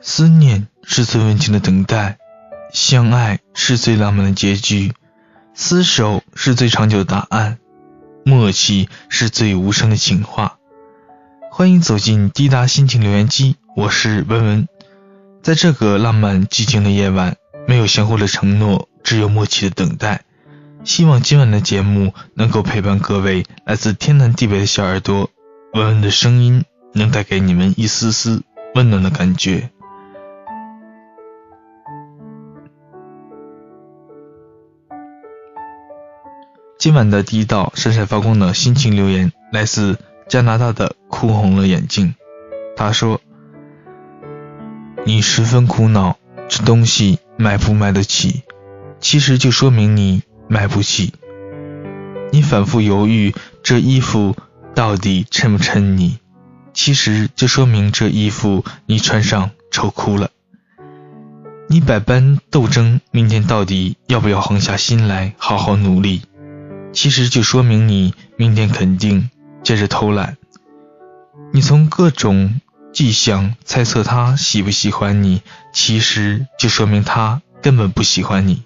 [0.00, 2.18] 思念是最温情的等待，
[2.72, 4.92] 相爱是最浪漫的结局，
[5.56, 7.58] 厮守是最长久的答案，
[8.24, 10.58] 默契是最无声的情话。
[11.50, 14.68] 欢迎走进滴答心情留言机，我是文文。
[15.42, 17.36] 在这个浪漫寂静的夜晚，
[17.66, 20.22] 没有相互的承诺，只有默契的等待。
[20.84, 25.28] 希望今晚的节目能够陪伴各位来自天南地北的小耳朵，
[25.74, 28.44] 文文的声音能带给你们一丝丝
[28.76, 29.70] 温暖的感觉。
[36.88, 42.14] 今晚的第一道闪闪发光的心情留言来自加拿大的哭红了眼睛。
[42.78, 43.20] 他说
[45.04, 46.16] ：“你十分苦恼，
[46.48, 48.42] 这东西买不买得起？
[49.00, 51.12] 其实就说明你买不起。
[52.32, 54.34] 你反复犹豫，这衣服
[54.74, 56.16] 到底衬不衬你？
[56.72, 60.30] 其实就说明这衣服你穿上丑哭了。
[61.68, 66.22] 你百般斗争，明天到底要不要横下心来好好努力？”
[66.92, 69.30] 其实就说明你明天肯定
[69.62, 70.36] 接着偷懒。
[71.52, 72.60] 你从各种
[72.92, 78.64] 迹象猜测他喜不喜欢你，其实就说明他根本不喜欢你。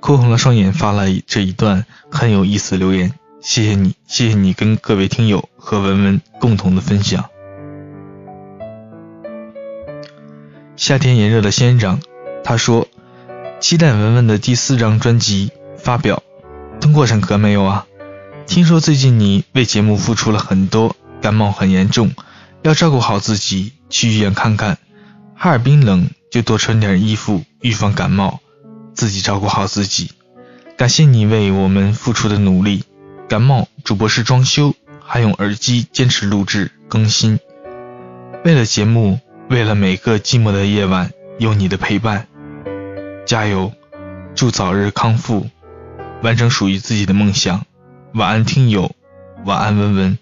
[0.00, 7.24] 哭红了双眼，发了这一段很有意思留言，谢谢你，谢谢你跟各位听友和文文共同的分享。
[10.76, 12.00] 夏天炎热的仙人掌，
[12.44, 12.86] 他说。
[13.60, 16.22] 期待文文的第四张专辑发表，
[16.80, 17.86] 通过审核没有啊？
[18.46, 22.12] 听说最近你为节目付出了很多，感冒很严重，
[22.62, 24.78] 要照顾好自己，去医院看看。
[25.34, 28.38] 哈尔滨冷，就多穿点衣服，预防感冒，
[28.94, 30.12] 自己照顾好自己。
[30.76, 32.84] 感谢你为我们付出的努力。
[33.28, 37.40] 感冒主播是装修，还用耳机坚持录制更新。
[38.44, 39.18] 为了节目，
[39.50, 42.27] 为了每个寂寞的夜晚有你的陪伴。
[43.28, 43.74] 加油！
[44.34, 45.50] 祝早日康复，
[46.22, 47.66] 完成属于自己的梦想。
[48.14, 48.96] 晚安，听友。
[49.44, 50.18] 晚安，文文。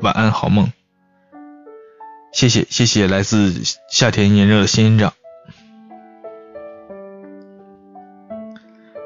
[0.00, 0.72] 晚安，好梦。
[2.32, 3.60] 谢谢，谢谢来自
[3.90, 5.12] 夏天炎热的仙人掌。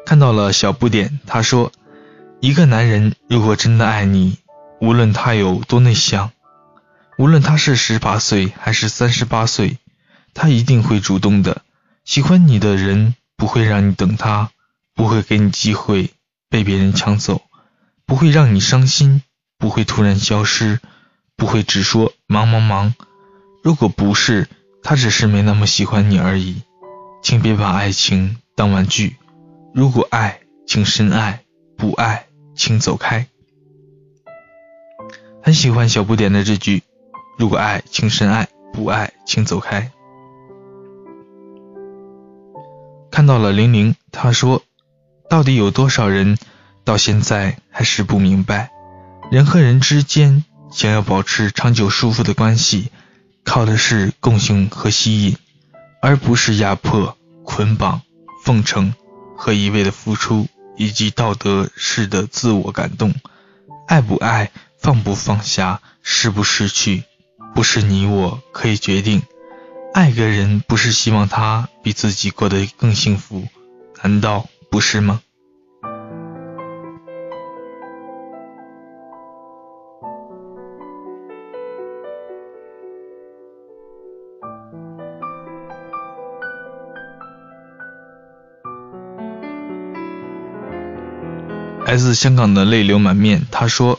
[0.07, 1.73] 看到了小不点，他说：
[2.39, 4.39] 一个男人如果真的爱你，
[4.81, 6.31] 无论他有多内向，
[7.19, 9.79] 无论他是十八岁还是三十八岁，
[10.33, 11.63] 他一定会主动的。
[12.07, 14.53] 喜欢你的人不会让你等他，
[14.95, 16.11] 不会给你机会
[16.49, 17.43] 被别人抢走，
[18.07, 19.23] 不会让你伤心，
[19.59, 20.79] 不会突然消失，
[21.37, 22.95] 不会只说忙忙忙。
[23.65, 24.49] 如果不是，
[24.85, 26.63] 他只是没那么喜欢你而已。
[27.25, 29.17] 请别把爱情当玩具。
[29.75, 31.41] 如果爱，请深爱；
[31.77, 33.27] 不爱，请走开。
[35.43, 36.85] 很喜欢小不点的这句：
[37.37, 39.91] 如果爱，请深爱；不爱，请走开。
[43.17, 44.63] 看到了玲玲，她说
[45.31, 46.37] ：“到底有多少人
[46.85, 48.71] 到现在还是不明白，
[49.31, 52.91] 人和人之间想要保持长久舒服的关系，
[53.43, 55.39] 靠的是共性和吸引，
[56.03, 58.03] 而不是压迫、捆绑、
[58.45, 58.93] 奉承
[59.35, 60.47] 和一味的付出，
[60.77, 63.15] 以及道德式的自我感动。
[63.89, 67.05] 爱不爱，放不放下，失不失去，
[67.55, 69.23] 不是你我可以决定。”
[69.97, 73.49] 爱个人不是希望他比自己过得更幸福，
[74.03, 75.23] 难道不是吗？
[91.87, 93.99] 来自香港的泪流满面，他说：“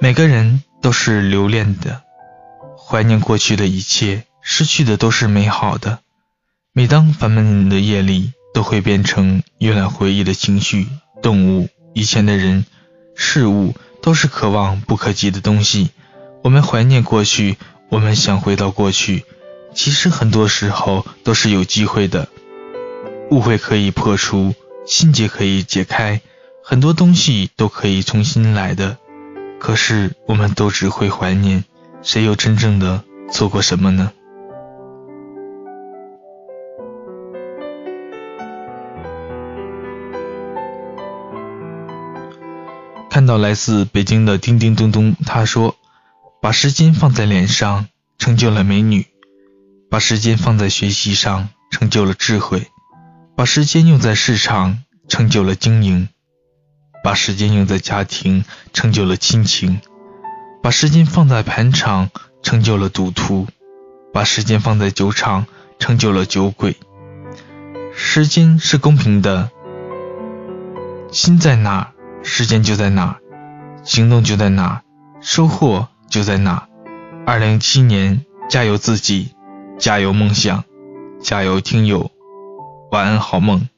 [0.00, 2.00] 每个人都是留恋的，
[2.78, 5.98] 怀念过去的一切。”失去的都是美好的。
[6.72, 10.86] 每当烦闷的夜里，都会变成阅览回忆的情绪、
[11.20, 12.64] 动物、以前的人、
[13.16, 15.90] 事物，都是可望不可及的东西。
[16.44, 17.58] 我们怀念过去，
[17.90, 19.24] 我们想回到过去。
[19.74, 22.28] 其实很多时候都是有机会的。
[23.32, 24.54] 误会可以破除，
[24.86, 26.20] 心结可以解开，
[26.62, 28.96] 很多东西都可以重新来的。
[29.58, 31.64] 可是我们都只会怀念，
[32.04, 33.02] 谁又真正的
[33.32, 34.12] 做过什么呢？
[43.16, 45.76] 看到来自北京的叮叮咚咚，他说
[46.42, 47.86] ：“把时间放在脸上，
[48.18, 49.06] 成就了美女；
[49.88, 52.66] 把时间放在学习上，成就了智慧；
[53.34, 56.08] 把时间用在市场，成就了经营；
[57.02, 59.80] 把时间用在家庭，成就了亲情；
[60.62, 62.10] 把时间放在盘场，
[62.42, 63.46] 成就了赌徒；
[64.12, 65.46] 把时间放在酒场，
[65.78, 66.76] 成就了酒鬼。
[67.94, 69.50] 时间是公平的，
[71.10, 71.94] 心在哪，
[72.28, 73.20] 时间就在哪，
[73.84, 74.82] 行动就在哪，
[75.20, 76.68] 收获就在哪。
[77.24, 79.30] 二零一七年，加油自己，
[79.78, 80.64] 加油梦想，
[81.22, 82.10] 加油听友，
[82.90, 83.68] 晚安好梦。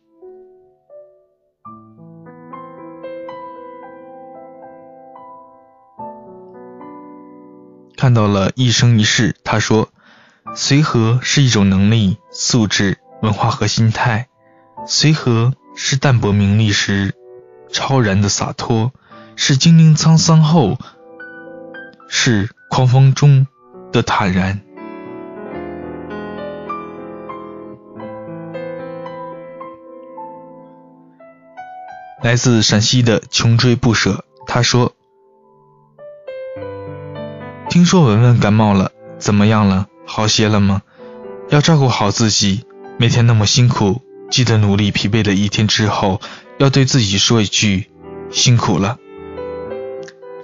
[7.99, 9.91] 看到了一生一世，他说
[10.57, 14.29] ：“随和是一种能力、素质、文化和心态。
[14.87, 17.15] 随和是淡泊名利时
[17.73, 18.93] 超然的洒脱，
[19.37, 20.79] 是经历沧桑后
[22.09, 23.47] 是狂风中
[23.93, 24.61] 的坦然。”
[32.21, 34.93] 来自陕西的穷追不舍，他说。
[37.71, 39.87] 听说文文感冒了，怎么样了？
[40.05, 40.83] 好些了吗？
[41.51, 42.65] 要照顾好自己，
[42.99, 44.91] 每天那么辛苦，记得努力。
[44.91, 46.21] 疲惫的一天之后，
[46.59, 47.91] 要对自己说一句
[48.31, 48.99] 辛苦了。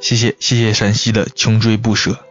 [0.00, 2.24] 谢谢谢谢陕西的穷追不舍。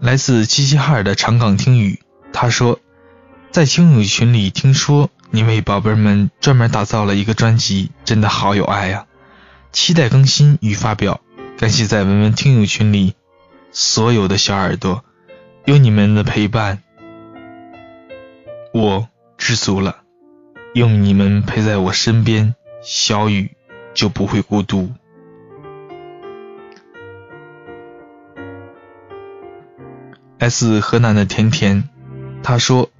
[0.00, 2.00] 来自齐齐哈尔的长岗听雨，
[2.32, 2.80] 他说，
[3.50, 9.06] 在听友群里听说你为宝贝们专门打造了一个专辑，真的好有爱呀！
[9.72, 11.20] 期待更新与发表。
[11.58, 13.14] 感谢在文文听友群里
[13.70, 15.04] 所有的小耳朵，
[15.64, 16.82] 有你们的陪伴，
[18.74, 19.08] 我
[19.38, 20.05] 知足了。
[20.76, 23.56] 有你们陪在我身边，小雨
[23.94, 24.92] 就不会孤独。
[30.38, 31.88] 来自河南的甜甜，
[32.42, 32.90] 他说：“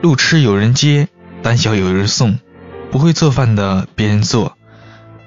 [0.00, 1.08] 路痴有人接，
[1.42, 2.38] 胆小有人送，
[2.90, 4.56] 不会做饭的别人做。”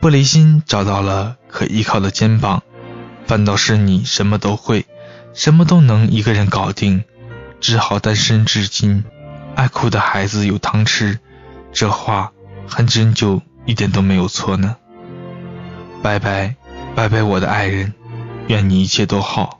[0.01, 2.63] 玻璃心找到了可依靠的肩膀，
[3.27, 4.87] 反倒是你什么都会，
[5.35, 7.03] 什么都能一个人搞定，
[7.59, 9.03] 只好单身至今。
[9.53, 11.19] 爱哭的孩子有糖吃，
[11.71, 12.31] 这话
[12.67, 14.75] 还真就一点都没有错呢。
[16.01, 16.55] 拜拜，
[16.95, 17.93] 拜拜，我的爱人，
[18.47, 19.59] 愿你一切都好。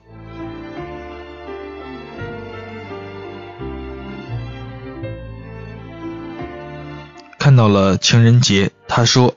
[7.39, 9.35] 看到了情人节，他说。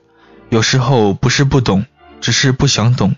[0.49, 1.85] 有时候不是不懂，
[2.19, 3.11] 只是不想懂；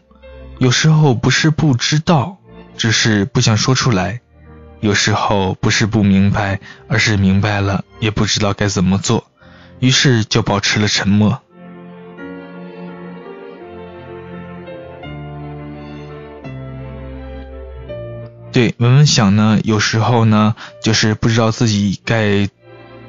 [0.60, 2.38] 有时候不是不知道，
[2.78, 4.20] 只是不想说出来；
[4.82, 9.26] 有时候不是不明白，而是明白了也不知道该怎么做，
[9.84, 11.42] 于是就保持了沉默。
[18.54, 22.50] 对，文文想呢，有时候呢，就是不知道自己该。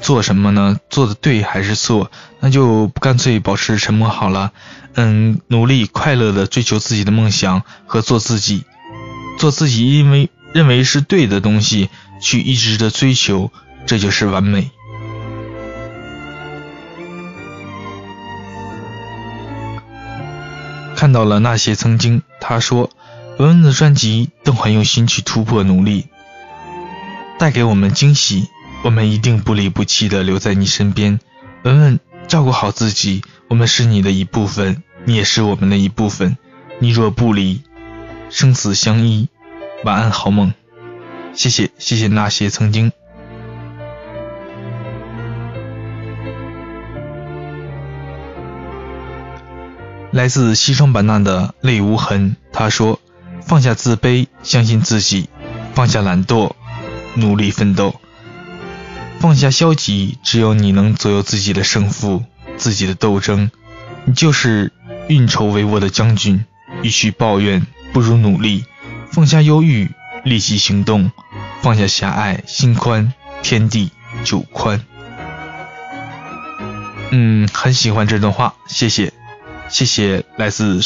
[0.01, 0.79] 做什么呢？
[0.91, 2.11] 做的对还是错？
[2.41, 4.53] 那就干脆保持沉默好了。
[4.97, 8.65] 嗯，努力快乐的追求自己的梦想和做自己，
[9.39, 11.89] 做自己因为认为是对的东西，
[12.21, 13.51] 去一直的追求，
[13.87, 14.73] 这就是完美。
[21.05, 22.89] 看到了那些曾经，他说
[23.37, 26.07] 文文的专辑都很用心去突破努力，
[27.39, 28.49] 带给我们惊喜。
[28.83, 31.21] 我们一定不离不弃的留在你身边，
[31.63, 33.23] 文文，照顾好自己。
[33.51, 36.39] 我们是你的一部分，你也是我们的一部分。
[36.81, 37.61] 你若不离，
[38.31, 39.29] 生死相依。
[39.85, 40.55] 晚安，好梦。
[41.35, 42.93] 谢谢，谢谢那些曾经。
[50.15, 53.01] 来自西双版纳的泪无痕，他说：
[53.43, 55.27] 放下自卑，相信自己；
[55.75, 56.53] 放下懒惰，
[57.15, 57.97] 努力奋斗。
[59.19, 62.23] 放下消极，只有你能左右自己的胜负，
[62.57, 63.51] 自己的斗争。
[64.05, 64.71] 你就是
[65.09, 66.45] 运筹帷幄的将军。
[66.83, 68.65] 与其抱怨，不如努力。
[69.11, 69.91] 放下忧郁，
[70.23, 71.11] 立即行动。
[71.61, 73.91] 放下狭隘，心宽，天地
[74.23, 74.81] 就宽。
[77.11, 79.13] 嗯，很喜欢这段话，谢谢，
[79.69, 80.81] 谢谢来自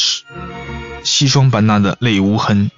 [1.05, 2.71] 西双版纳的泪无痕。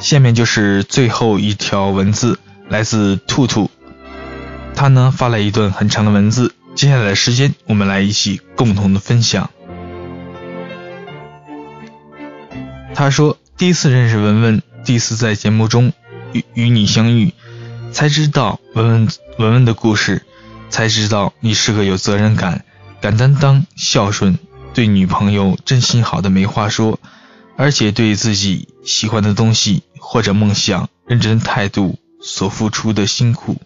[0.00, 2.38] 下面就是最后一条文字，
[2.68, 3.70] 来自兔兔，
[4.74, 9.50] 他呢发了一段很长的文字，接下来的时间我们来一起共同的分享。
[12.94, 15.92] 他说，第一次认识文文，第一次在节目中
[16.32, 17.32] 与与你相遇，
[17.92, 20.22] 才知道文文文文的故事，
[20.70, 22.64] 才知道你是个有责任感、
[23.00, 24.38] 敢担当、孝顺、
[24.74, 26.98] 对女朋友真心好的没话说。
[27.60, 33.60] 而且对自己喜欢的东西或者梦想认真态度所付出的辛苦，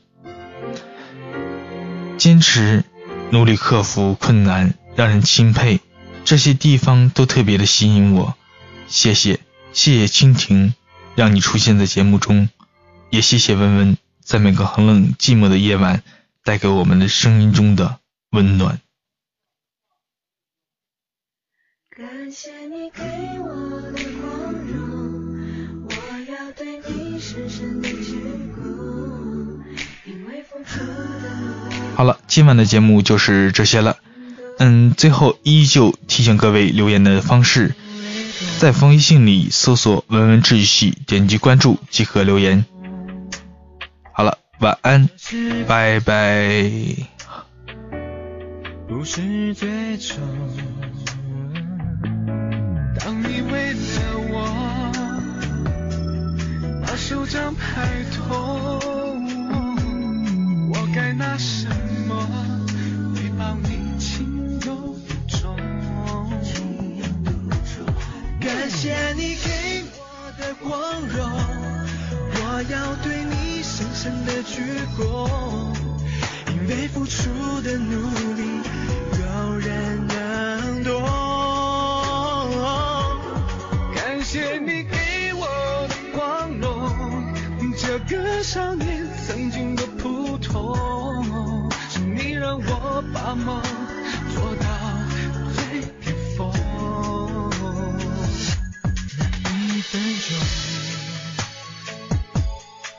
[2.16, 2.84] 坚持
[3.28, 5.80] 努力克服困难，让人钦佩，
[6.24, 8.34] 这些地方都特别的吸引我。
[8.88, 9.40] 谢谢，
[9.74, 10.72] 谢谢蜻蜓，
[11.14, 12.48] 让你出现在节目中，
[13.10, 16.02] 也谢谢文文，在每个寒冷寂寞的夜晚，
[16.44, 18.80] 带给我们的声音中的温暖。
[21.96, 23.02] 感谢你给
[23.38, 23.48] 我
[23.92, 25.92] 的光荣，我
[26.32, 28.16] 要对你深深的鞠
[28.56, 29.62] 躬，
[30.04, 31.94] 因为付出的。
[31.94, 33.98] 好了，今晚的节目就是这些了。
[34.58, 37.74] 嗯，最后依旧提醒各位留言的方式，
[38.58, 42.64] 在微信里搜索“文文治愈系”，点击关注即可留言。
[44.62, 45.08] 晚安，
[45.66, 46.70] 拜拜。
[48.86, 50.16] 不是最终，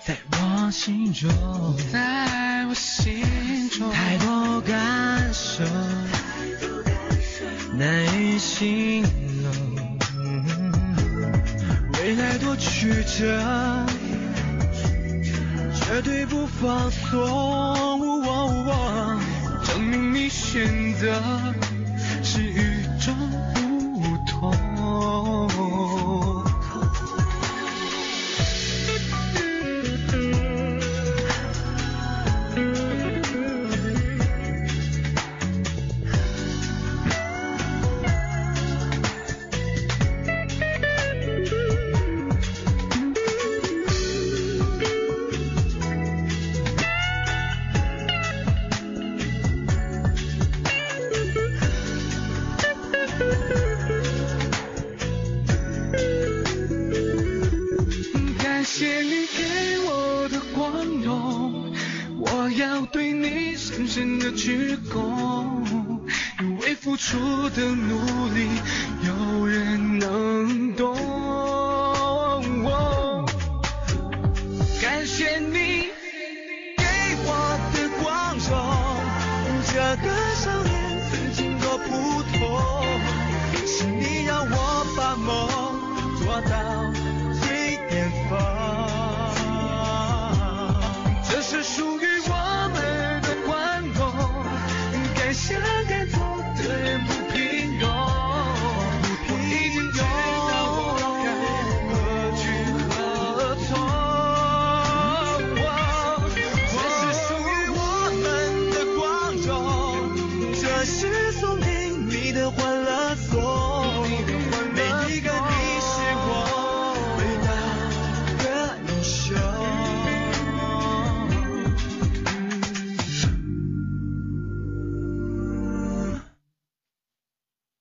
[0.06, 1.30] 在我心中，
[1.92, 5.64] 在我心中，太多感受，
[7.78, 9.02] 难以形
[9.42, 9.98] 容。
[11.94, 13.86] 未来多曲折，
[15.74, 18.04] 绝对不放松。
[19.64, 21.18] 证明你选择
[80.46, 80.73] 个